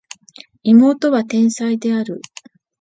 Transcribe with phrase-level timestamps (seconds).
[0.63, 2.21] 妹は天才である